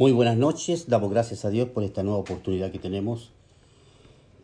Muy 0.00 0.12
buenas 0.12 0.38
noches, 0.38 0.88
damos 0.88 1.10
gracias 1.10 1.44
a 1.44 1.50
Dios 1.50 1.68
por 1.68 1.84
esta 1.84 2.02
nueva 2.02 2.20
oportunidad 2.20 2.72
que 2.72 2.78
tenemos 2.78 3.32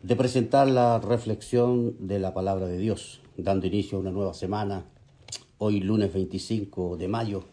de 0.03 0.15
presentar 0.15 0.67
la 0.67 0.99
reflexión 0.99 1.95
de 1.97 2.19
la 2.19 2.35
palabra 2.35 2.67
de 2.67 2.77
Dios, 2.77 3.21
dando 3.37 3.65
inicio 3.65 3.97
a 3.97 4.01
una 4.01 4.11
nueva 4.11 4.35
semana, 4.35 4.85
hoy 5.57 5.79
lunes 5.79 6.13
25 6.13 6.97
de 6.97 7.07
mayo. 7.07 7.43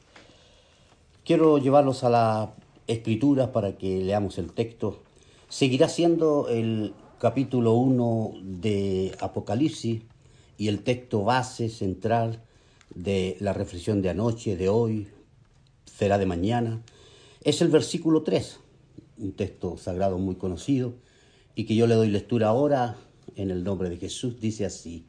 Quiero 1.24 1.56
llevarlos 1.56 2.04
a 2.04 2.10
la 2.10 2.54
escritura 2.86 3.52
para 3.52 3.78
que 3.78 4.02
leamos 4.02 4.36
el 4.36 4.52
texto. 4.52 5.02
Seguirá 5.48 5.88
siendo 5.88 6.50
el 6.50 6.92
capítulo 7.18 7.72
1 7.72 8.34
de 8.42 9.16
Apocalipsis 9.18 10.02
y 10.58 10.68
el 10.68 10.82
texto 10.82 11.24
base 11.24 11.70
central 11.70 12.42
de 12.94 13.38
la 13.40 13.54
reflexión 13.54 14.02
de 14.02 14.10
anoche, 14.10 14.58
de 14.58 14.68
hoy, 14.68 15.08
será 15.86 16.18
de 16.18 16.26
mañana 16.26 16.82
es 17.44 17.60
el 17.60 17.68
versículo 17.68 18.22
3, 18.22 18.58
un 19.18 19.32
texto 19.32 19.76
sagrado 19.76 20.18
muy 20.18 20.36
conocido 20.36 20.94
y 21.54 21.64
que 21.64 21.76
yo 21.76 21.86
le 21.86 21.94
doy 21.94 22.08
lectura 22.08 22.48
ahora 22.48 22.96
en 23.36 23.50
el 23.50 23.62
nombre 23.62 23.90
de 23.90 23.98
Jesús. 23.98 24.40
Dice 24.40 24.64
así, 24.64 25.06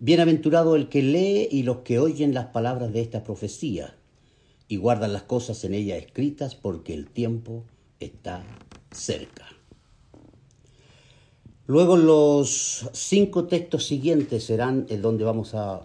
Bienaventurado 0.00 0.76
el 0.76 0.88
que 0.88 1.02
lee 1.02 1.48
y 1.50 1.62
los 1.62 1.78
que 1.78 1.98
oyen 1.98 2.34
las 2.34 2.46
palabras 2.46 2.92
de 2.92 3.00
esta 3.00 3.22
profecía 3.22 3.94
y 4.66 4.76
guardan 4.76 5.12
las 5.12 5.22
cosas 5.22 5.62
en 5.64 5.74
ella 5.74 5.96
escritas 5.96 6.54
porque 6.54 6.94
el 6.94 7.06
tiempo 7.08 7.64
está 8.00 8.44
cerca. 8.90 9.46
Luego 11.66 11.96
los 11.96 12.90
cinco 12.92 13.44
textos 13.44 13.86
siguientes 13.86 14.44
serán 14.44 14.86
el 14.88 15.00
donde 15.00 15.24
vamos 15.24 15.54
a 15.54 15.82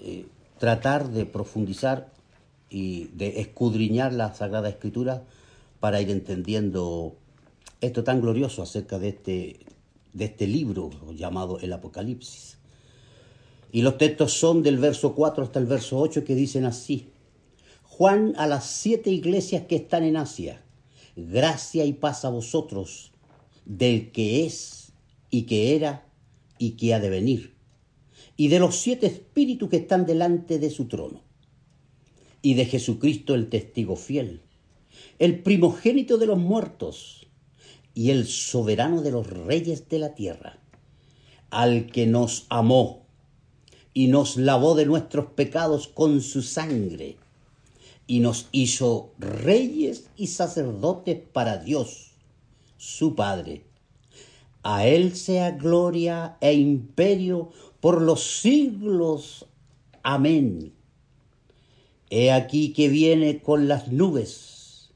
eh, 0.00 0.26
tratar 0.58 1.10
de 1.10 1.26
profundizar 1.26 2.12
y 2.70 3.08
de 3.12 3.40
escudriñar 3.40 4.12
la 4.12 4.32
Sagrada 4.32 4.68
Escritura 4.68 5.24
para 5.80 6.00
ir 6.00 6.10
entendiendo 6.10 7.16
esto 7.80 8.04
tan 8.04 8.20
glorioso 8.20 8.62
acerca 8.62 8.98
de 8.98 9.08
este, 9.08 9.60
de 10.12 10.24
este 10.26 10.46
libro 10.46 10.90
llamado 11.14 11.58
el 11.60 11.72
Apocalipsis. 11.72 12.58
Y 13.72 13.82
los 13.82 13.98
textos 13.98 14.32
son 14.32 14.62
del 14.62 14.78
verso 14.78 15.14
4 15.14 15.44
hasta 15.44 15.58
el 15.58 15.66
verso 15.66 15.98
8 15.98 16.24
que 16.24 16.34
dicen 16.34 16.64
así. 16.64 17.08
Juan 17.82 18.34
a 18.36 18.46
las 18.46 18.66
siete 18.66 19.10
iglesias 19.10 19.64
que 19.66 19.76
están 19.76 20.04
en 20.04 20.16
Asia, 20.16 20.62
gracia 21.16 21.84
y 21.84 21.92
paz 21.92 22.24
a 22.24 22.30
vosotros, 22.30 23.12
del 23.64 24.10
que 24.10 24.46
es 24.46 24.92
y 25.28 25.42
que 25.42 25.76
era 25.76 26.06
y 26.58 26.72
que 26.72 26.94
ha 26.94 27.00
de 27.00 27.10
venir, 27.10 27.54
y 28.36 28.48
de 28.48 28.58
los 28.58 28.76
siete 28.76 29.06
espíritus 29.06 29.68
que 29.68 29.76
están 29.76 30.06
delante 30.06 30.58
de 30.58 30.70
su 30.70 30.86
trono 30.86 31.29
y 32.42 32.54
de 32.54 32.64
Jesucristo 32.66 33.34
el 33.34 33.48
testigo 33.48 33.96
fiel, 33.96 34.42
el 35.18 35.42
primogénito 35.42 36.18
de 36.18 36.26
los 36.26 36.38
muertos 36.38 37.26
y 37.94 38.10
el 38.10 38.26
soberano 38.26 39.02
de 39.02 39.10
los 39.10 39.26
reyes 39.26 39.88
de 39.88 39.98
la 39.98 40.14
tierra, 40.14 40.58
al 41.50 41.86
que 41.86 42.06
nos 42.06 42.46
amó 42.48 43.06
y 43.92 44.08
nos 44.08 44.36
lavó 44.36 44.74
de 44.74 44.86
nuestros 44.86 45.26
pecados 45.26 45.88
con 45.88 46.20
su 46.20 46.42
sangre 46.42 47.16
y 48.06 48.20
nos 48.20 48.48
hizo 48.52 49.12
reyes 49.18 50.08
y 50.16 50.28
sacerdotes 50.28 51.20
para 51.32 51.58
Dios, 51.58 52.12
su 52.76 53.14
Padre. 53.14 53.64
A 54.62 54.86
Él 54.86 55.14
sea 55.16 55.52
gloria 55.52 56.36
e 56.40 56.54
imperio 56.54 57.50
por 57.80 58.02
los 58.02 58.40
siglos. 58.40 59.46
Amén. 60.02 60.72
He 62.10 62.32
aquí 62.32 62.72
que 62.72 62.88
viene 62.88 63.40
con 63.40 63.68
las 63.68 63.92
nubes, 63.92 64.90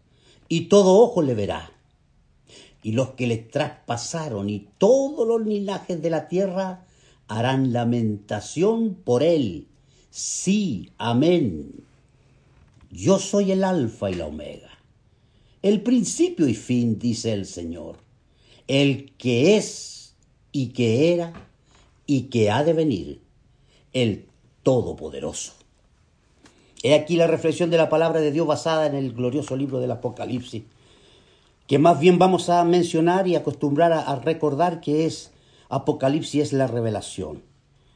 y 0.48 0.62
todo 0.62 1.00
ojo 1.00 1.22
le 1.22 1.34
verá. 1.34 1.70
Y 2.82 2.92
los 2.92 3.10
que 3.10 3.28
le 3.28 3.38
traspasaron 3.38 4.50
y 4.50 4.68
todos 4.78 5.26
los 5.26 5.46
linajes 5.46 6.02
de 6.02 6.10
la 6.10 6.28
tierra 6.28 6.84
harán 7.28 7.72
lamentación 7.72 8.94
por 8.94 9.22
él. 9.22 9.68
Sí, 10.10 10.90
amén. 10.98 11.72
Yo 12.90 13.18
soy 13.18 13.52
el 13.52 13.64
alfa 13.64 14.10
y 14.10 14.14
la 14.14 14.26
omega, 14.26 14.70
el 15.62 15.82
principio 15.82 16.46
y 16.46 16.54
fin, 16.54 16.98
dice 16.98 17.32
el 17.32 17.46
Señor, 17.46 17.96
el 18.68 19.12
que 19.12 19.56
es 19.56 20.14
y 20.52 20.68
que 20.68 21.12
era 21.12 21.32
y 22.06 22.22
que 22.24 22.50
ha 22.50 22.62
de 22.64 22.72
venir, 22.72 23.20
el 23.92 24.26
Todopoderoso. 24.62 25.63
He 26.84 26.92
aquí 26.92 27.16
la 27.16 27.26
reflexión 27.26 27.70
de 27.70 27.78
la 27.78 27.88
palabra 27.88 28.20
de 28.20 28.30
Dios 28.30 28.46
basada 28.46 28.84
en 28.84 28.94
el 28.94 29.14
glorioso 29.14 29.56
libro 29.56 29.80
del 29.80 29.90
Apocalipsis, 29.90 30.64
que 31.66 31.78
más 31.78 31.98
bien 31.98 32.18
vamos 32.18 32.50
a 32.50 32.62
mencionar 32.62 33.26
y 33.26 33.36
acostumbrar 33.36 33.90
a, 33.94 34.14
recordar 34.16 34.82
que 34.82 35.06
es 35.06 35.32
Apocalipsis 35.70 36.42
es 36.42 36.52
la 36.52 36.66
revelación, 36.66 37.42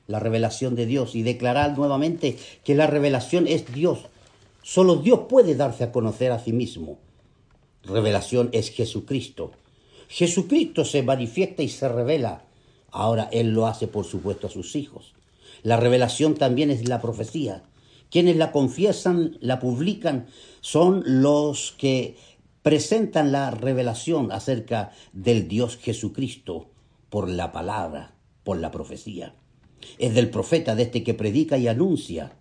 la 0.06 0.20
revelación 0.20 0.74
de 0.74 0.86
Dios 0.86 1.14
y 1.14 1.22
declarar 1.22 1.76
nuevamente 1.76 2.38
que 2.64 2.74
la 2.74 2.86
revelación 2.86 3.46
es 3.46 3.70
Dios. 3.74 4.06
Solo 4.62 4.96
Dios 4.96 5.20
puede 5.28 5.54
darse 5.54 5.84
a 5.84 5.92
conocer 5.92 6.32
a 6.32 6.38
sí 6.38 6.54
mismo. 6.54 6.96
Revelación 7.84 8.48
es 8.52 8.70
Jesucristo. 8.70 9.52
Jesucristo 10.08 10.86
se 10.86 11.02
manifiesta 11.02 11.62
y 11.62 11.68
se 11.68 11.90
revela. 11.90 12.40
Ahora 12.90 13.28
Él 13.32 13.50
lo 13.50 13.66
hace, 13.66 13.86
por 13.86 14.06
supuesto, 14.06 14.46
a 14.46 14.50
sus 14.50 14.76
hijos. 14.76 15.12
La 15.62 15.76
revelación 15.76 16.36
también 16.36 16.70
es 16.70 16.88
la 16.88 17.02
profecía. 17.02 17.64
Quienes 18.10 18.36
la 18.36 18.52
confiesan, 18.52 19.36
la 19.40 19.60
publican, 19.60 20.26
son 20.60 21.02
los 21.04 21.74
que 21.78 22.16
presentan 22.62 23.32
la 23.32 23.50
revelación 23.50 24.32
acerca 24.32 24.92
del 25.12 25.48
Dios 25.48 25.76
Jesucristo 25.76 26.68
por 27.10 27.28
la 27.28 27.52
palabra, 27.52 28.14
por 28.44 28.58
la 28.58 28.70
profecía. 28.70 29.34
Es 29.98 30.14
del 30.14 30.30
profeta, 30.30 30.74
de 30.74 30.84
este 30.84 31.02
que 31.02 31.14
predica 31.14 31.58
y 31.58 31.68
anuncia. 31.68 32.32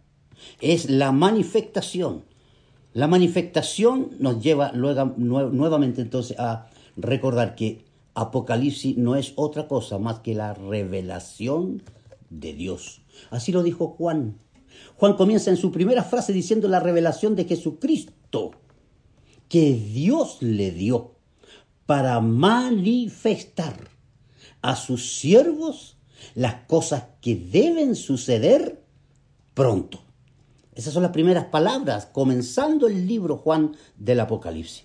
Es 0.62 0.90
la 0.90 1.12
manifestación. 1.12 2.26
La 2.94 3.08
manifestación 3.08 4.12
nos 4.20 4.42
lleva 4.42 4.72
luego, 4.74 5.14
nuevamente 5.18 6.02
entonces 6.02 6.38
a 6.40 6.68
recordar 6.96 7.56
que 7.56 7.86
Apocalipsis 8.16 8.98
no 8.98 9.16
es 9.16 9.34
otra 9.36 9.68
cosa 9.68 10.00
más 10.00 10.20
que 10.20 10.34
la 10.34 10.56
revelación 10.56 11.84
de 12.30 12.54
Dios. 12.54 13.02
Así 13.30 13.52
lo 13.52 13.62
dijo 13.62 13.90
Juan 13.90 14.40
Juan 14.96 15.16
comienza 15.16 15.50
en 15.50 15.58
su 15.58 15.72
primera 15.72 16.04
frase 16.04 16.34
diciendo 16.34 16.68
la 16.68 16.80
revelación 16.80 17.36
de 17.36 17.46
Jesucristo 17.46 18.52
que 19.48 19.74
Dios 19.74 20.38
le 20.42 20.72
dio 20.72 21.16
para 21.86 22.20
manifestar 22.20 23.90
a 24.62 24.76
sus 24.76 25.18
siervos 25.18 25.98
las 26.36 26.56
cosas 26.66 27.04
que 27.22 27.36
deben 27.36 27.96
suceder 27.96 28.84
pronto. 29.54 30.00
Esas 30.76 30.94
son 30.94 31.04
las 31.04 31.12
primeras 31.12 31.46
palabras, 31.46 32.06
comenzando 32.06 32.88
el 32.88 33.08
libro 33.08 33.38
Juan 33.38 33.76
del 33.98 34.20
Apocalipsis. 34.20 34.84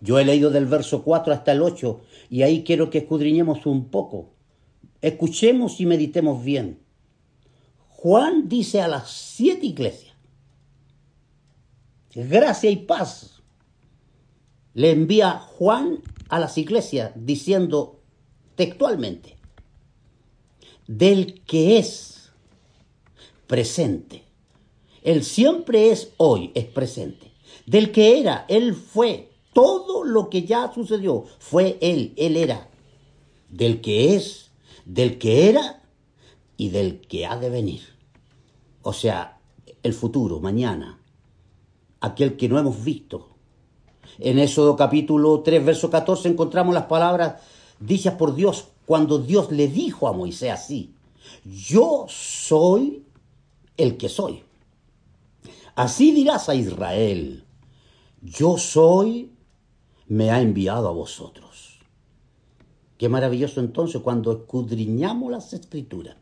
Yo 0.00 0.18
he 0.18 0.24
leído 0.24 0.50
del 0.50 0.66
verso 0.66 1.02
4 1.02 1.32
hasta 1.32 1.52
el 1.52 1.60
8 1.60 2.00
y 2.30 2.42
ahí 2.42 2.62
quiero 2.62 2.88
que 2.88 2.98
escudriñemos 2.98 3.66
un 3.66 3.90
poco. 3.90 4.30
Escuchemos 5.02 5.80
y 5.80 5.86
meditemos 5.86 6.42
bien. 6.44 6.78
Juan 8.00 8.48
dice 8.48 8.80
a 8.80 8.86
las 8.86 9.10
siete 9.10 9.66
iglesias, 9.66 10.14
gracia 12.14 12.70
y 12.70 12.76
paz. 12.76 13.42
Le 14.72 14.92
envía 14.92 15.32
Juan 15.32 15.98
a 16.28 16.38
las 16.38 16.56
iglesias 16.58 17.10
diciendo 17.16 17.98
textualmente, 18.54 19.36
del 20.86 21.40
que 21.40 21.78
es 21.78 22.30
presente. 23.48 24.22
Él 25.02 25.24
siempre 25.24 25.90
es 25.90 26.12
hoy, 26.18 26.52
es 26.54 26.66
presente. 26.66 27.32
Del 27.66 27.90
que 27.90 28.20
era, 28.20 28.46
Él 28.48 28.76
fue. 28.76 29.28
Todo 29.52 30.04
lo 30.04 30.30
que 30.30 30.44
ya 30.44 30.72
sucedió 30.72 31.24
fue 31.40 31.78
Él, 31.80 32.12
Él 32.16 32.36
era. 32.36 32.68
Del 33.48 33.80
que 33.80 34.14
es, 34.14 34.52
del 34.84 35.18
que 35.18 35.48
era 35.48 35.77
y 36.58 36.68
del 36.68 37.00
que 37.00 37.24
ha 37.24 37.38
de 37.38 37.48
venir. 37.48 37.80
O 38.82 38.92
sea, 38.92 39.40
el 39.82 39.94
futuro, 39.94 40.40
mañana. 40.40 41.00
aquel 42.00 42.36
que 42.36 42.48
no 42.48 42.58
hemos 42.58 42.84
visto. 42.84 43.30
En 44.18 44.38
Éxodo 44.38 44.76
capítulo 44.76 45.40
3, 45.40 45.64
verso 45.64 45.90
14 45.90 46.28
encontramos 46.28 46.74
las 46.74 46.84
palabras 46.84 47.42
dichas 47.80 48.14
por 48.14 48.34
Dios 48.34 48.68
cuando 48.86 49.18
Dios 49.18 49.50
le 49.50 49.68
dijo 49.68 50.06
a 50.06 50.12
Moisés 50.12 50.52
así, 50.52 50.94
yo 51.44 52.06
soy 52.08 53.04
el 53.76 53.96
que 53.96 54.08
soy. 54.08 54.42
Así 55.74 56.12
dirás 56.12 56.48
a 56.48 56.54
Israel, 56.54 57.44
yo 58.22 58.58
soy, 58.58 59.32
me 60.06 60.30
ha 60.30 60.40
enviado 60.40 60.88
a 60.88 60.92
vosotros. 60.92 61.78
Qué 62.96 63.08
maravilloso 63.08 63.60
entonces 63.60 64.00
cuando 64.02 64.32
escudriñamos 64.32 65.30
las 65.30 65.52
escrituras 65.52 66.16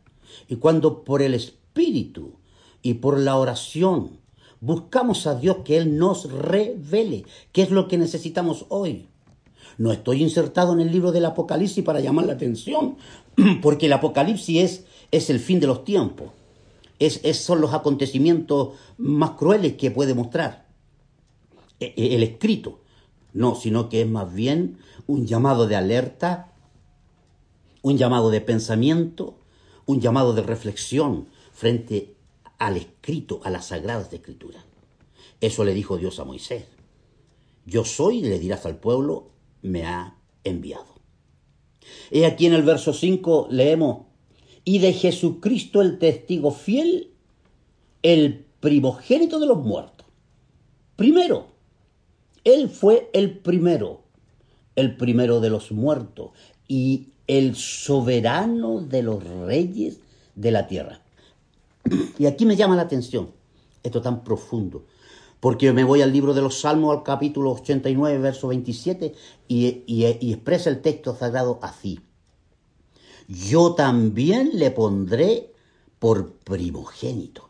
y 0.47 0.57
cuando 0.57 1.03
por 1.03 1.21
el 1.21 1.33
Espíritu 1.33 2.33
y 2.81 2.95
por 2.95 3.19
la 3.19 3.37
oración 3.37 4.19
buscamos 4.59 5.27
a 5.27 5.35
Dios 5.35 5.57
que 5.63 5.77
Él 5.77 5.97
nos 5.97 6.31
revele 6.31 7.25
qué 7.51 7.61
es 7.61 7.71
lo 7.71 7.87
que 7.87 7.97
necesitamos 7.97 8.65
hoy. 8.69 9.07
No 9.77 9.91
estoy 9.91 10.23
insertado 10.23 10.73
en 10.73 10.79
el 10.79 10.91
libro 10.91 11.11
del 11.11 11.25
Apocalipsis 11.25 11.83
para 11.83 11.99
llamar 11.99 12.25
la 12.25 12.33
atención, 12.33 12.97
porque 13.61 13.85
el 13.85 13.93
Apocalipsis 13.93 14.57
es, 14.57 14.85
es 15.11 15.29
el 15.29 15.39
fin 15.39 15.59
de 15.59 15.67
los 15.67 15.83
tiempos 15.83 16.29
es, 16.99 17.37
son 17.37 17.61
los 17.61 17.73
acontecimientos 17.73 18.73
más 18.97 19.31
crueles 19.31 19.73
que 19.73 19.91
puede 19.91 20.13
mostrar 20.13 20.65
e, 21.79 21.93
e, 21.95 22.15
el 22.15 22.23
escrito. 22.23 22.81
No, 23.33 23.55
sino 23.55 23.89
que 23.89 24.01
es 24.01 24.07
más 24.07 24.33
bien 24.33 24.77
un 25.05 25.27
llamado 25.27 25.67
de 25.67 25.75
alerta, 25.75 26.53
un 27.81 27.97
llamado 27.97 28.31
de 28.31 28.41
pensamiento, 28.41 29.35
un 29.87 29.99
llamado 29.99 30.33
de 30.33 30.43
reflexión 30.43 31.27
frente 31.51 32.15
al 32.59 32.77
escrito, 32.77 33.41
a 33.43 33.49
las 33.49 33.67
sagradas 33.67 34.13
escrituras. 34.13 34.63
Eso 35.41 35.63
le 35.63 35.73
dijo 35.73 35.97
Dios 35.97 36.19
a 36.19 36.25
Moisés. 36.25 36.65
Yo 37.65 37.83
soy, 37.83 38.21
le 38.21 38.37
dirás 38.37 38.65
al 38.65 38.77
pueblo, 38.77 39.31
me 39.61 39.85
ha 39.85 40.17
enviado. 40.43 40.97
He 42.11 42.25
aquí 42.25 42.45
en 42.45 42.53
el 42.53 42.63
verso 42.63 42.93
5 42.93 43.47
leemos, 43.49 44.05
y 44.63 44.79
de 44.79 44.93
Jesucristo 44.93 45.81
el 45.81 45.97
testigo 45.97 46.51
fiel, 46.51 47.11
el 48.03 48.45
primogénito 48.59 49.39
de 49.39 49.47
los 49.47 49.57
muertos. 49.57 50.05
Primero, 50.95 51.47
Él 52.43 52.69
fue 52.69 53.09
el 53.13 53.39
primero, 53.39 54.03
el 54.75 54.97
primero 54.97 55.39
de 55.39 55.49
los 55.49 55.71
muertos 55.71 56.31
y 56.67 57.07
el 57.27 57.55
soberano 57.55 58.81
de 58.81 59.03
los 59.03 59.23
reyes 59.23 59.99
de 60.35 60.51
la 60.51 60.67
tierra. 60.67 61.01
Y 62.17 62.25
aquí 62.25 62.45
me 62.45 62.55
llama 62.55 62.75
la 62.75 62.83
atención 62.83 63.31
esto 63.83 64.01
tan 64.01 64.23
profundo, 64.23 64.85
porque 65.39 65.71
me 65.71 65.83
voy 65.83 66.01
al 66.01 66.11
libro 66.11 66.33
de 66.33 66.41
los 66.41 66.59
Salmos, 66.59 66.97
al 66.97 67.03
capítulo 67.03 67.51
89, 67.53 68.17
verso 68.17 68.47
27, 68.47 69.13
y, 69.47 69.83
y 69.87 70.33
expresa 70.33 70.69
el 70.69 70.81
texto 70.81 71.15
sagrado 71.15 71.59
así 71.61 71.99
yo 73.27 73.75
también 73.75 74.51
le 74.53 74.71
pondré 74.71 75.53
por 75.99 76.33
primogénito, 76.33 77.49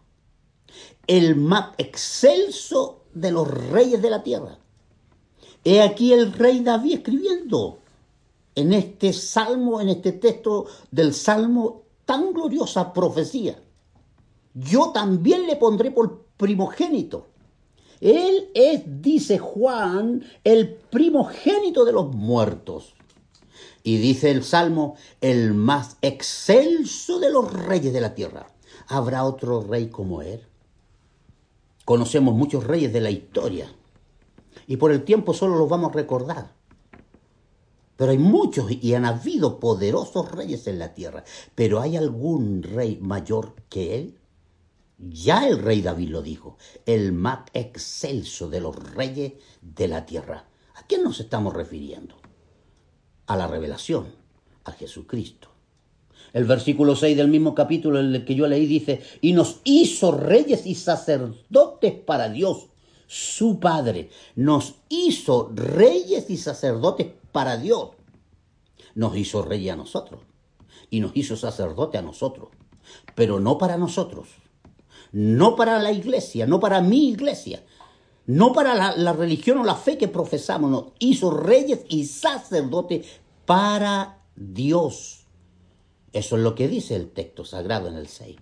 el 1.06 1.35
más 1.35 1.71
excelso 1.77 3.03
de 3.13 3.31
los 3.31 3.47
reyes 3.47 4.01
de 4.01 4.09
la 4.09 4.23
tierra. 4.23 4.57
He 5.63 5.81
aquí 5.81 6.13
el 6.13 6.33
rey 6.33 6.62
David 6.62 6.95
escribiendo 6.95 7.80
en 8.57 8.74
este 8.74 9.13
salmo, 9.13 9.80
en 9.80 9.89
este 9.89 10.13
texto 10.13 10.65
del 10.89 11.13
salmo, 11.13 11.83
tan 12.06 12.33
gloriosa 12.33 12.92
profecía. 12.92 13.62
Yo 14.56 14.89
también 14.89 15.45
le 15.45 15.57
pondré 15.57 15.92
por 15.92 16.25
primogénito. 16.38 17.27
Él 18.01 18.50
es, 18.56 18.81
dice 18.86 19.38
Juan, 19.38 20.24
el 20.44 20.74
primogénito 20.74 21.86
de 21.86 21.92
los 21.92 22.15
muertos 22.15 22.95
y 23.83 23.98
dice 23.98 24.31
el 24.31 24.44
Salmo, 24.44 24.95
el 25.21 25.54
más 25.54 25.98
excelso 26.01 27.19
de 27.19 27.30
los 27.30 27.54
reyes 27.54 27.94
de 27.94 28.01
la 28.01 28.15
tierra. 28.15 28.48
¿Habrá 28.88 29.24
otro 29.24 29.62
rey 29.62 29.89
como 29.89 30.24
él? 30.24 30.42
Conocemos 31.86 32.33
muchos 32.33 32.65
reyes 32.65 32.92
de 32.92 33.01
la 33.01 33.12
historia 33.12 33.71
y 34.65 34.77
por 34.77 34.92
el 34.92 35.04
tiempo 35.04 35.36
solo 35.36 35.57
los 35.57 35.69
vamos 35.69 35.92
a 35.92 35.94
recordar. 35.94 36.56
Pero 37.97 38.11
hay 38.11 38.17
muchos 38.17 38.71
y 38.71 38.94
han 38.94 39.05
habido 39.05 39.59
poderosos 39.59 40.31
reyes 40.31 40.67
en 40.67 40.79
la 40.79 40.94
tierra. 40.94 41.25
Pero 41.55 41.81
¿hay 41.81 41.97
algún 41.97 42.63
rey 42.63 42.97
mayor 43.01 43.55
que 43.69 43.95
él? 43.95 44.17
Ya 44.97 45.47
el 45.47 45.59
rey 45.59 45.81
David 45.81 46.09
lo 46.09 46.21
dijo, 46.21 46.57
el 46.85 47.11
más 47.11 47.41
excelso 47.53 48.49
de 48.49 48.61
los 48.61 48.75
reyes 48.94 49.33
de 49.61 49.88
la 49.88 50.05
tierra. 50.05 50.45
¿A 50.75 50.83
quién 50.88 51.03
nos 51.03 51.19
estamos 51.19 51.53
refiriendo? 51.53 52.15
a 53.27 53.35
la 53.35 53.47
revelación, 53.47 54.07
a 54.63 54.71
Jesucristo. 54.71 55.49
El 56.33 56.45
versículo 56.45 56.95
6 56.95 57.15
del 57.15 57.27
mismo 57.27 57.53
capítulo 57.53 57.99
en 57.99 58.15
el 58.15 58.25
que 58.25 58.35
yo 58.35 58.47
leí 58.47 58.65
dice, 58.65 59.01
y 59.21 59.33
nos 59.33 59.59
hizo 59.63 60.11
reyes 60.11 60.65
y 60.65 60.75
sacerdotes 60.75 61.94
para 61.94 62.29
Dios, 62.29 62.67
su 63.05 63.59
Padre. 63.59 64.09
Nos 64.35 64.75
hizo 64.89 65.51
reyes 65.53 66.29
y 66.29 66.38
sacerdotes 66.38 67.07
para 67.31 67.57
Dios. 67.57 67.91
Nos 68.95 69.15
hizo 69.15 69.41
reyes 69.41 69.74
a 69.74 69.75
nosotros 69.75 70.21
y 70.89 71.00
nos 71.00 71.12
hizo 71.15 71.35
sacerdote 71.35 71.97
a 71.97 72.01
nosotros, 72.01 72.50
pero 73.15 73.39
no 73.39 73.57
para 73.57 73.77
nosotros, 73.77 74.29
no 75.12 75.56
para 75.56 75.79
la 75.79 75.91
iglesia, 75.91 76.45
no 76.47 76.59
para 76.59 76.81
mi 76.81 77.09
iglesia, 77.09 77.63
no 78.25 78.53
para 78.53 78.75
la, 78.95 79.13
religión 79.13 79.57
o 79.59 79.63
la 79.63 79.75
fe 79.75 79.97
que 79.97 80.07
profesamos, 80.07 80.69
nos 80.69 80.85
hizo 81.00 81.31
reyes 81.31 81.81
y 81.89 82.06
sacerdotes 82.06 83.06
para 83.45 84.19
Dios. 84.35 85.25
Eso 86.13 86.35
es 86.35 86.44
lo 86.44 86.56
que 86.56 86.68
dice 86.68 86.95
el 86.95 87.09
texto 87.09 87.45
sagrado 87.45 87.88
en 87.88 87.95
el 87.95 88.07
6. 88.07 88.38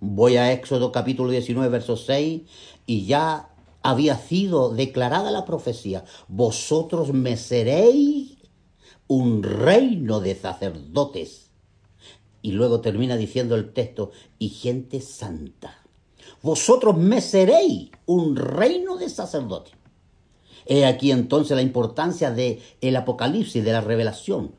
Voy 0.00 0.36
a 0.36 0.52
Éxodo 0.52 0.90
capítulo 0.90 1.30
19, 1.30 1.68
verso 1.68 1.96
6, 1.96 2.42
y 2.86 3.06
ya 3.06 3.51
había 3.82 4.16
sido 4.16 4.70
declarada 4.70 5.30
la 5.30 5.44
profecía, 5.44 6.04
vosotros 6.28 7.12
me 7.12 7.36
seréis 7.36 8.38
un 9.08 9.42
reino 9.42 10.20
de 10.20 10.34
sacerdotes. 10.34 11.50
Y 12.40 12.52
luego 12.52 12.80
termina 12.80 13.16
diciendo 13.16 13.54
el 13.54 13.72
texto, 13.72 14.10
y 14.38 14.48
gente 14.48 15.00
santa 15.00 15.82
vosotros 16.42 16.96
me 16.96 17.20
seréis 17.20 17.90
un 18.06 18.36
reino 18.36 18.96
de 18.96 19.08
sacerdotes. 19.08 19.74
He 20.66 20.84
aquí 20.84 21.10
entonces 21.10 21.56
la 21.56 21.62
importancia 21.62 22.30
de 22.30 22.60
el 22.80 22.96
Apocalipsis, 22.96 23.64
de 23.64 23.72
la 23.72 23.80
revelación, 23.80 24.52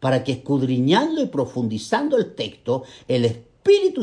para 0.00 0.24
que 0.24 0.32
escudriñando 0.32 1.22
y 1.22 1.26
profundizando 1.26 2.16
el 2.16 2.34
texto, 2.34 2.84
el 3.08 3.24
Espíritu 3.24 3.47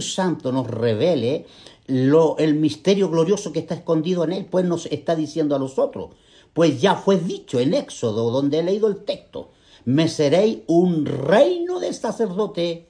Santo 0.02 0.52
nos 0.52 0.68
revele 0.68 1.46
lo, 1.88 2.38
el 2.38 2.56
misterio 2.56 3.10
glorioso 3.10 3.52
que 3.52 3.60
está 3.60 3.76
escondido 3.76 4.24
en 4.24 4.34
él, 4.34 4.46
pues 4.46 4.66
nos 4.66 4.86
está 4.88 5.16
diciendo 5.16 5.56
a 5.56 5.60
nosotros, 5.60 6.12
pues 6.54 6.82
ya 6.82 6.96
fue 6.96 7.18
dicho 7.18 7.60
en 7.60 7.74
Éxodo, 7.74 8.32
donde 8.32 8.60
he 8.60 8.64
leído 8.64 8.88
el 8.88 9.04
texto, 9.04 9.52
me 9.86 10.08
seréis 10.08 10.60
un 10.68 11.06
reino 11.06 11.80
de 11.80 11.94
sacerdote 11.94 12.88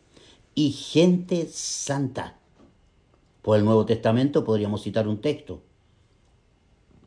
y 0.54 0.72
gente 0.72 1.48
santa. 1.52 2.38
Por 3.42 3.58
el 3.58 3.66
Nuevo 3.66 3.86
Testamento 3.86 4.44
podríamos 4.44 4.82
citar 4.82 5.08
un 5.08 5.20
texto, 5.20 5.62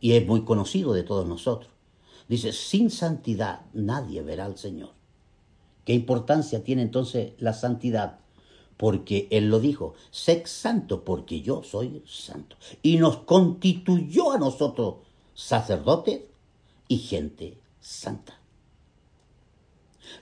y 0.01 0.13
es 0.13 0.27
muy 0.27 0.43
conocido 0.45 0.93
de 0.93 1.03
todos 1.03 1.27
nosotros. 1.27 1.71
Dice, 2.29 2.53
sin 2.53 2.91
santidad 2.91 3.63
nadie 3.73 4.23
verá 4.23 4.45
al 4.45 4.59
Señor. 4.59 4.91
¿Qué 5.85 5.95
importancia 5.95 6.63
tiene 6.63 6.83
entonces 6.83 7.33
la 7.39 7.55
santidad? 7.55 8.19
Porque 8.79 9.29
Él 9.31 9.51
lo 9.51 9.61
dijo, 9.61 9.95
sé 10.11 10.45
santo 10.47 11.05
porque 11.05 11.43
yo 11.43 11.63
soy 11.63 12.03
santo. 12.07 12.57
Y 12.83 12.97
nos 12.97 13.19
constituyó 13.19 14.33
a 14.33 14.39
nosotros 14.39 14.95
sacerdotes 15.35 16.21
y 16.89 16.99
gente 16.99 17.59
santa. 17.81 18.39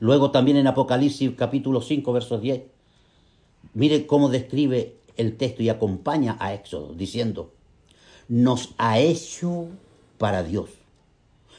Luego 0.00 0.30
también 0.30 0.56
en 0.56 0.66
Apocalipsis 0.66 1.30
capítulo 1.36 1.80
5, 1.80 2.12
verso 2.12 2.38
10, 2.38 2.62
mire 3.74 4.06
cómo 4.06 4.28
describe 4.28 4.96
el 5.16 5.36
texto 5.36 5.62
y 5.62 5.68
acompaña 5.68 6.36
a 6.40 6.54
Éxodo 6.54 6.92
diciendo, 6.94 7.52
nos 8.28 8.74
ha 8.78 8.98
hecho 8.98 9.68
para 10.18 10.42
Dios. 10.42 10.70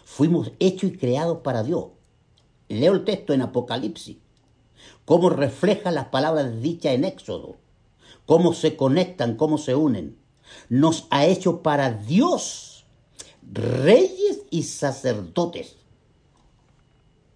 Fuimos 0.04 0.52
hechos 0.60 0.92
y 0.92 0.98
creados 0.98 1.40
para 1.44 1.64
Dios. 1.64 1.86
Leo 2.70 2.94
el 2.94 3.06
texto 3.06 3.34
en 3.34 3.42
Apocalipsis, 3.42 4.18
cómo 5.06 5.30
refleja 5.30 5.92
las 5.92 6.08
palabras 6.08 6.62
dichas 6.62 6.94
en 6.94 7.06
Éxodo, 7.06 7.58
cómo 8.26 8.54
se 8.54 8.76
conectan, 8.76 9.36
cómo 9.36 9.58
se 9.58 9.76
unen. 9.76 10.18
Nos 10.70 11.08
ha 11.10 11.26
hecho 11.26 11.62
para 11.62 11.92
Dios 11.92 12.86
reyes 13.52 14.42
y 14.50 14.64
sacerdotes. 14.64 15.78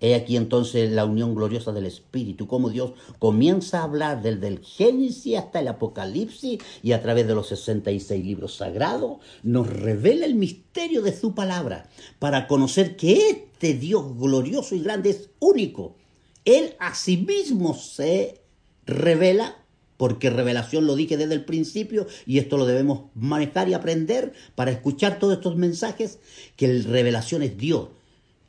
He 0.04 0.16
aquí 0.16 0.36
entonces 0.36 0.92
la 0.92 1.06
unión 1.06 1.36
gloriosa 1.36 1.72
del 1.72 1.86
Espíritu, 1.86 2.48
como 2.48 2.72
Dios 2.72 2.94
comienza 3.20 3.80
a 3.80 3.84
hablar 3.84 4.24
desde 4.24 4.48
el 4.48 4.60
Génesis 4.60 5.38
hasta 5.38 5.60
el 5.60 5.68
Apocalipsis 5.68 6.60
y 6.82 6.94
a 6.94 7.02
través 7.04 7.28
de 7.28 7.36
los 7.36 7.48
66 7.50 8.26
libros 8.26 8.56
sagrados, 8.56 9.20
nos 9.44 9.68
revela 9.68 10.26
el 10.26 10.34
misterio 10.34 11.04
de 11.04 11.16
su 11.16 11.36
palabra 11.36 11.88
para 12.18 12.48
conocer 12.48 12.96
que 12.98 13.30
este 13.30 13.76
Dios 13.76 14.18
glorioso 14.18 14.74
y 14.74 14.82
grande 14.82 15.12
es 15.12 15.30
único. 15.40 15.96
Él 16.46 16.76
a 16.80 16.96
sí 16.96 17.18
mismo 17.18 17.74
se 17.74 18.42
revela 18.86 19.58
porque 19.98 20.32
revelación 20.32 20.88
lo 20.88 20.96
dije 20.96 21.16
desde 21.16 21.36
el 21.36 21.46
principio 21.46 22.08
y 22.26 22.40
esto 22.40 22.58
lo 22.58 22.66
debemos 22.66 23.12
manejar 23.14 23.70
y 23.70 23.76
aprender 23.76 24.34
para 24.56 24.72
escuchar 24.72 25.20
todos 25.20 25.36
estos 25.36 25.58
mensajes, 25.58 26.18
que 26.56 26.82
revelación 26.82 27.44
es 27.44 27.56
Dios 27.56 27.90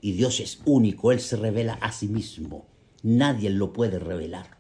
y 0.01 0.13
Dios 0.13 0.41
es 0.41 0.61
único, 0.65 1.13
Él 1.13 1.21
se 1.21 1.37
revela 1.37 1.75
a 1.75 1.93
sí 1.93 2.09
mismo. 2.09 2.67
Nadie 3.03 3.51
lo 3.51 3.75
puede 3.75 3.99
revelar. 3.99 4.57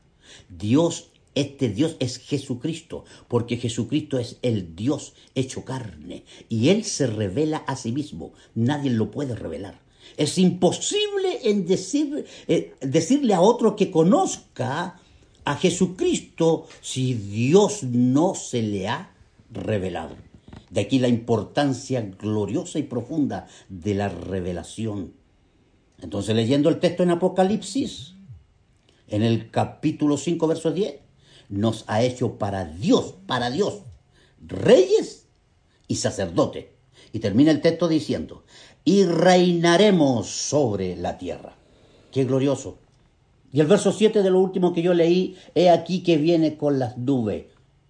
Dios, 0.51 1.09
este 1.35 1.71
Dios 1.71 1.97
es 1.99 2.19
Jesucristo, 2.19 3.07
porque 3.27 3.57
Jesucristo 3.57 4.19
es 4.19 4.37
el 4.43 4.77
Dios 4.77 5.15
hecho 5.35 5.65
carne 5.65 6.25
y 6.51 6.69
Él 6.69 6.85
se 6.85 7.07
revela 7.07 7.59
a 7.67 7.75
sí 7.77 7.93
mismo. 7.93 8.35
Nadie 8.55 8.91
lo 8.91 9.11
puede 9.11 9.35
revelar. 9.35 9.81
Es 10.17 10.39
imposible 10.39 11.41
en 11.45 11.67
eh, 11.69 12.75
decirle 12.81 13.35
a 13.35 13.41
otro 13.41 13.77
que 13.77 13.91
conozca 13.91 15.01
a 15.45 15.57
Jesucristo 15.57 16.67
si 16.81 17.15
Dios 17.15 17.83
no 17.83 18.35
se 18.35 18.63
le 18.63 18.89
ha 18.89 19.15
revelado. 19.51 20.17
De 20.71 20.81
aquí 20.81 20.99
la 20.99 21.09
importancia 21.09 22.01
gloriosa 22.01 22.79
y 22.79 22.85
profunda 22.85 23.47
de 23.69 23.95
la 23.95 24.09
revelación 24.09 25.15
entonces 26.03 26.35
leyendo 26.35 26.69
el 26.69 26.81
texto 26.81 27.05
en 27.05 27.11
Apocalipsis, 27.11 28.15
en 29.07 29.23
el 29.23 29.51
capítulo 29.51 30.17
5, 30.17 30.47
verso 30.49 30.73
10, 30.73 30.97
nos 31.49 31.85
ha 31.87 32.03
hecho 32.03 32.39
para 32.39 32.65
Dios, 32.65 33.15
para 33.27 33.51
Dios, 33.51 33.83
reyes 34.45 35.29
y 35.87 35.97
sacerdotes. 35.97 36.67
Y 37.13 37.19
termina 37.19 37.51
el 37.51 37.61
texto 37.61 37.89
diciendo, 37.89 38.43
y 38.85 39.05
reinaremos 39.05 40.29
sobre 40.29 40.97
la 40.97 41.19
tierra. 41.19 41.55
Qué 42.11 42.25
glorioso. 42.25 42.79
Y 43.53 43.61
el 43.61 43.67
verso 43.67 43.93
7 43.93 44.23
de 44.23 44.31
lo 44.31 44.41
último 44.41 44.73
que 44.73 44.83
yo 44.83 44.95
leí, 44.95 45.37
he 45.55 45.71
aquí 45.71 46.03
que 46.03 46.17
viene 46.17 46.57
con 46.57 46.79
las 46.79 46.97
nubes. 46.97 47.45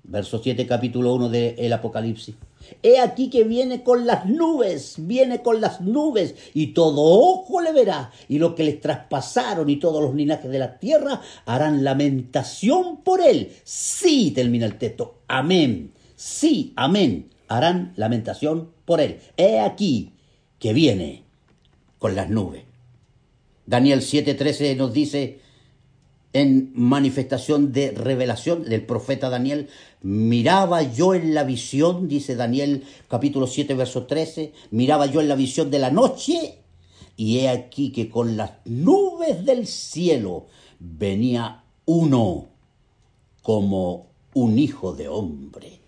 Verso 0.04 0.40
7, 0.42 0.66
capítulo 0.66 1.14
1 1.14 1.28
del 1.28 1.72
Apocalipsis. 1.72 2.34
He 2.82 2.98
aquí 2.98 3.30
que 3.30 3.44
viene 3.44 3.82
con 3.82 4.06
las 4.06 4.26
nubes, 4.26 4.94
viene 4.98 5.42
con 5.42 5.60
las 5.60 5.80
nubes, 5.80 6.34
y 6.54 6.68
todo 6.68 7.02
ojo 7.02 7.60
le 7.60 7.72
verá, 7.72 8.10
y 8.28 8.38
lo 8.38 8.54
que 8.54 8.64
les 8.64 8.80
traspasaron 8.80 9.68
y 9.70 9.76
todos 9.76 10.02
los 10.02 10.14
linajes 10.14 10.50
de 10.50 10.58
la 10.58 10.78
tierra 10.78 11.20
harán 11.44 11.84
lamentación 11.84 12.98
por 12.98 13.20
él. 13.20 13.52
Sí, 13.64 14.32
termina 14.32 14.66
el 14.66 14.78
texto, 14.78 15.18
amén, 15.28 15.92
sí, 16.16 16.72
amén, 16.76 17.30
harán 17.56 17.92
lamentación 17.96 18.70
por 18.84 19.00
él. 19.00 19.20
He 19.36 19.60
aquí 19.60 20.12
que 20.58 20.72
viene 20.72 21.24
con 21.98 22.14
las 22.14 22.30
nubes. 22.30 22.64
Daniel 23.66 24.00
7:13 24.00 24.76
nos 24.76 24.92
dice, 24.92 25.40
en 26.32 26.72
manifestación 26.74 27.72
de 27.72 27.90
revelación 27.92 28.64
del 28.64 28.86
profeta 28.86 29.28
Daniel, 29.28 29.68
miraba 30.00 30.82
yo 30.82 31.14
en 31.14 31.34
la 31.34 31.44
visión, 31.44 32.08
dice 32.08 32.36
Daniel 32.36 32.84
capítulo 33.08 33.46
7, 33.46 33.74
verso 33.74 34.06
13, 34.06 34.52
miraba 34.70 35.06
yo 35.06 35.20
en 35.20 35.28
la 35.28 35.34
visión 35.34 35.70
de 35.70 35.78
la 35.78 35.90
noche, 35.90 36.58
y 37.16 37.38
he 37.38 37.48
aquí 37.50 37.92
que 37.92 38.08
con 38.08 38.36
las 38.36 38.52
nubes 38.64 39.44
del 39.44 39.66
cielo 39.66 40.46
venía 40.78 41.64
uno 41.84 42.48
como 43.42 44.06
un 44.34 44.58
hijo 44.58 44.94
de 44.94 45.08
hombre. 45.08 45.80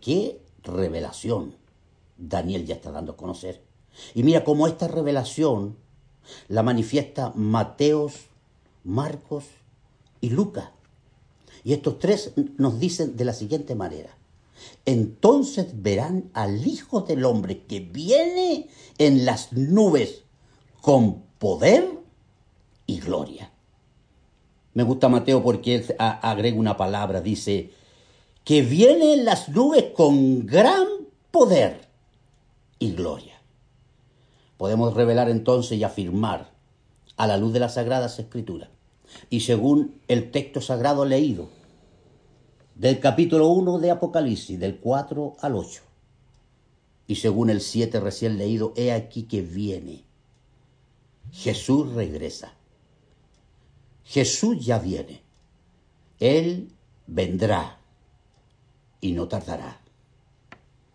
¡Qué 0.00 0.43
revelación! 0.64 1.54
Daniel 2.16 2.66
ya 2.66 2.74
está 2.74 2.90
dando 2.90 3.12
a 3.12 3.16
conocer. 3.16 3.62
Y 4.14 4.22
mira 4.22 4.44
cómo 4.44 4.66
esta 4.66 4.88
revelación 4.88 5.76
la 6.48 6.62
manifiesta 6.62 7.32
Mateos 7.34 8.26
Marcos 8.84 9.44
y 10.20 10.30
Lucas. 10.30 10.70
Y 11.64 11.72
estos 11.72 11.98
tres 11.98 12.32
nos 12.58 12.78
dicen 12.78 13.16
de 13.16 13.24
la 13.24 13.32
siguiente 13.32 13.74
manera. 13.74 14.16
Entonces 14.84 15.82
verán 15.82 16.30
al 16.34 16.66
Hijo 16.66 17.00
del 17.02 17.24
Hombre 17.24 17.62
que 17.64 17.80
viene 17.80 18.68
en 18.98 19.24
las 19.24 19.52
nubes 19.52 20.22
con 20.80 21.22
poder 21.38 21.98
y 22.86 23.00
gloria. 23.00 23.50
Me 24.74 24.82
gusta 24.82 25.08
Mateo 25.08 25.42
porque 25.42 25.76
él 25.76 25.96
agrega 25.98 26.58
una 26.58 26.76
palabra, 26.76 27.20
dice, 27.20 27.70
que 28.44 28.62
viene 28.62 29.14
en 29.14 29.24
las 29.24 29.48
nubes 29.48 29.86
con 29.94 30.46
gran 30.46 30.86
poder 31.30 31.88
y 32.78 32.92
gloria. 32.92 33.40
Podemos 34.58 34.94
revelar 34.94 35.30
entonces 35.30 35.78
y 35.78 35.84
afirmar 35.84 36.52
a 37.16 37.26
la 37.26 37.38
luz 37.38 37.52
de 37.52 37.60
las 37.60 37.74
Sagradas 37.74 38.18
Escrituras 38.18 38.68
y 39.30 39.40
según 39.40 40.00
el 40.08 40.30
texto 40.30 40.60
sagrado 40.60 41.04
leído 41.04 41.48
del 42.74 43.00
capítulo 43.00 43.48
1 43.48 43.78
de 43.78 43.90
Apocalipsis, 43.90 44.58
del 44.58 44.78
4 44.78 45.36
al 45.40 45.54
8, 45.54 45.82
y 47.06 47.16
según 47.16 47.50
el 47.50 47.60
7 47.60 48.00
recién 48.00 48.36
leído, 48.36 48.72
he 48.76 48.92
aquí 48.92 49.24
que 49.24 49.42
viene. 49.42 50.04
Jesús 51.30 51.92
regresa. 51.92 52.54
Jesús 54.04 54.64
ya 54.64 54.78
viene. 54.78 55.22
Él 56.18 56.70
vendrá 57.06 57.78
y 59.04 59.12
no 59.12 59.28
tardará. 59.28 59.82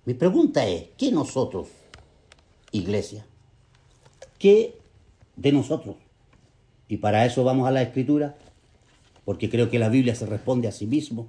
Mi 0.05 0.15
pregunta 0.15 0.65
es, 0.65 0.85
¿qué 0.97 1.11
nosotros, 1.11 1.67
iglesia? 2.71 3.23
¿Qué 4.39 4.79
de 5.35 5.51
nosotros? 5.51 5.95
Y 6.87 6.97
para 6.97 7.27
eso 7.27 7.43
vamos 7.43 7.67
a 7.67 7.71
la 7.71 7.83
escritura, 7.83 8.35
porque 9.25 9.47
creo 9.47 9.69
que 9.69 9.77
la 9.77 9.89
Biblia 9.89 10.15
se 10.15 10.25
responde 10.25 10.67
a 10.67 10.71
sí 10.71 10.87
mismo. 10.87 11.27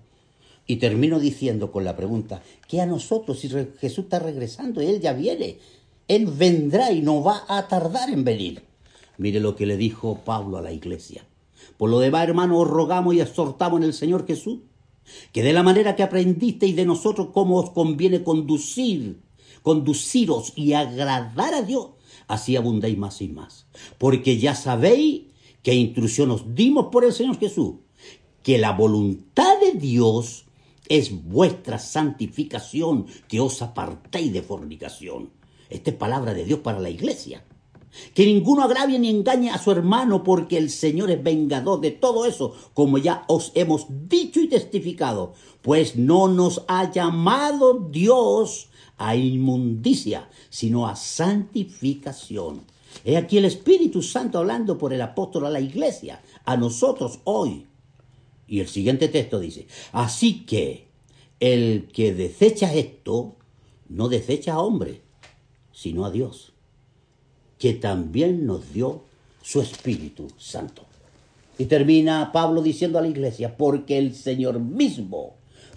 Y 0.67 0.77
termino 0.77 1.21
diciendo 1.21 1.71
con 1.71 1.85
la 1.85 1.97
pregunta, 1.97 2.41
¿qué 2.67 2.81
a 2.81 2.87
nosotros 2.87 3.41
si 3.41 3.51
Jesús 3.51 4.05
está 4.05 4.19
regresando? 4.19 4.81
Él 4.81 5.03
ya 5.03 5.13
viene. 5.13 5.59
Él 6.09 6.29
vendrá 6.29 6.93
y 6.93 7.03
no 7.03 7.23
va 7.23 7.45
a 7.47 7.69
tardar 7.69 8.09
en 8.09 8.25
venir. 8.25 8.63
Mire 9.19 9.41
lo 9.41 9.55
que 9.55 9.67
le 9.67 9.77
dijo 9.77 10.21
Pablo 10.25 10.57
a 10.57 10.63
la 10.63 10.73
iglesia. 10.73 11.27
Por 11.77 11.91
lo 11.91 12.01
demás, 12.01 12.27
hermanos, 12.27 12.63
os 12.63 12.71
rogamos 12.71 13.15
y 13.15 13.21
exhortamos 13.21 13.81
en 13.81 13.85
el 13.85 13.93
Señor 13.93 14.27
Jesús, 14.27 14.61
que 15.33 15.43
de 15.43 15.53
la 15.53 15.63
manera 15.63 15.97
que 15.97 16.03
aprendisteis 16.03 16.77
de 16.77 16.87
nosotros 16.87 17.29
cómo 17.33 17.59
os 17.59 17.71
conviene 17.71 18.23
conducir, 18.23 19.21
conduciros 19.63 20.53
y 20.57 20.73
agradar 20.73 21.55
a 21.55 21.63
Dios, 21.63 21.91
así 22.29 22.57
abundéis 22.57 22.99
más 22.99 23.21
y 23.21 23.29
más. 23.29 23.67
Porque 23.99 24.39
ya 24.39 24.55
sabéis 24.55 25.23
qué 25.63 25.75
instrucción 25.75 26.29
nos 26.29 26.55
dimos 26.55 26.87
por 26.91 27.05
el 27.05 27.13
Señor 27.13 27.39
Jesús, 27.39 27.75
que 28.43 28.59
la 28.59 28.73
voluntad 28.73 29.61
de 29.61 29.79
Dios 29.79 30.47
es 30.89 31.25
vuestra 31.25 31.79
santificación, 31.79 33.07
que 33.29 33.41
os 33.41 33.63
apartéis 33.63 34.33
de 34.33 34.43
fornicación. 34.43 35.31
Esta 35.69 35.91
es 35.91 35.97
palabra 35.97 36.35
de 36.35 36.45
Dios 36.45 36.61
para 36.61 36.81
la 36.81 36.91
iglesia. 36.91 37.45
Que 38.15 38.27
ninguno 38.27 38.63
agravie 38.63 38.99
ni 38.99 39.11
engañe 39.11 39.51
a 39.51 39.59
su 39.59 39.71
hermano, 39.71 40.23
porque 40.23 40.57
el 40.57 40.71
Señor 40.71 41.11
es 41.11 41.23
vengador 41.23 41.81
de 41.81 41.91
todo 41.91 42.27
eso, 42.27 42.55
como 42.75 42.99
ya 42.99 43.25
os 43.27 43.53
hemos 43.55 43.87
dicho 44.09 44.41
y 44.41 44.49
testificado, 44.49 45.35
pues 45.63 45.97
no 45.97 46.29
nos 46.29 46.63
ha 46.69 46.91
llamado 46.91 47.89
Dios 47.91 48.69
a 48.97 49.17
inmundicia, 49.17 50.29
sino 50.51 50.87
a 50.87 50.95
santificación. 50.95 52.63
He 53.05 53.17
aquí 53.17 53.39
el 53.39 53.45
Espíritu 53.45 54.03
Santo 54.03 54.39
hablando 54.39 54.77
por 54.77 54.93
el 54.93 55.01
apóstol 55.01 55.47
a 55.47 55.51
la 55.51 55.61
iglesia, 55.61 56.23
a 56.45 56.57
nosotros 56.57 57.21
hoy. 57.25 57.67
Y 58.47 58.61
el 58.61 58.69
siguiente 58.69 59.09
texto 59.09 59.39
dice, 59.39 59.67
así 59.93 60.45
que 60.45 60.89
el 61.39 61.89
que 61.93 62.13
desecha 62.13 62.75
esto, 62.75 63.37
no 63.89 64.09
desecha 64.09 64.55
a 64.55 64.61
hombre, 64.61 65.03
sino 65.73 66.05
a 66.05 66.11
Dios, 66.11 66.53
que 67.61 67.75
también 67.75 68.47
nos 68.47 68.73
dio 68.73 69.03
su 69.43 69.61
Espíritu 69.61 70.29
Santo. 70.39 70.87
Y 71.59 71.67
termina 71.67 72.33
Pablo 72.33 72.63
diciendo 72.63 72.99
a 72.99 73.03
la 73.03 73.09
iglesia, 73.09 73.57
porque 73.57 73.99
el 73.99 74.15
Señor 74.15 74.59
mismo, 74.59 75.35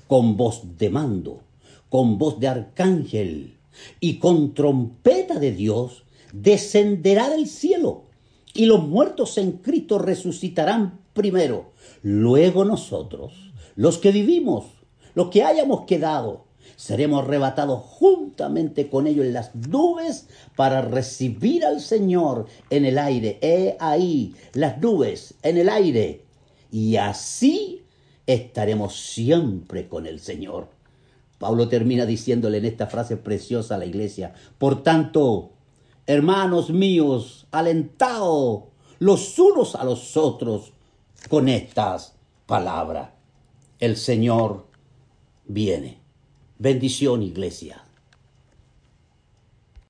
con 0.07 0.37
voz 0.37 0.61
de 0.77 0.89
mando, 0.89 1.41
con 1.89 2.17
voz 2.17 2.39
de 2.39 2.47
arcángel 2.47 3.57
y 3.99 4.15
con 4.17 4.53
trompeta 4.53 5.39
de 5.39 5.51
Dios, 5.51 6.03
descenderá 6.31 7.29
del 7.29 7.47
cielo 7.47 8.03
y 8.53 8.65
los 8.65 8.87
muertos 8.87 9.37
en 9.37 9.53
Cristo 9.53 9.99
resucitarán 9.99 10.99
primero. 11.13 11.71
Luego 12.01 12.63
nosotros, 12.63 13.33
los 13.75 13.97
que 13.97 14.11
vivimos, 14.11 14.65
los 15.15 15.29
que 15.29 15.43
hayamos 15.43 15.81
quedado, 15.85 16.45
seremos 16.75 17.23
arrebatados 17.23 17.81
juntamente 17.83 18.89
con 18.89 19.07
ellos 19.07 19.25
en 19.25 19.33
las 19.33 19.55
nubes 19.55 20.27
para 20.55 20.81
recibir 20.81 21.65
al 21.65 21.81
Señor 21.81 22.47
en 22.69 22.85
el 22.85 22.97
aire. 22.97 23.39
He 23.41 23.77
ahí 23.79 24.35
las 24.53 24.79
nubes 24.79 25.35
en 25.43 25.57
el 25.57 25.69
aire. 25.69 26.25
Y 26.71 26.97
así 26.97 27.83
estaremos 28.25 28.95
siempre 28.95 29.87
con 29.87 30.07
el 30.07 30.19
Señor. 30.19 30.67
Pablo 31.39 31.67
termina 31.67 32.05
diciéndole 32.05 32.59
en 32.59 32.65
esta 32.65 32.87
frase 32.87 33.17
preciosa 33.17 33.75
a 33.75 33.77
la 33.77 33.85
iglesia, 33.85 34.33
por 34.57 34.81
tanto, 34.81 35.51
hermanos 36.07 36.69
míos, 36.69 37.47
alentaos 37.51 38.63
los 38.99 39.37
unos 39.37 39.75
a 39.75 39.83
los 39.83 40.15
otros 40.15 40.71
con 41.29 41.49
estas 41.49 42.15
palabras. 42.45 43.09
El 43.79 43.97
Señor 43.97 44.65
viene. 45.45 46.02
Bendición, 46.63 47.23
iglesia. 47.23 47.82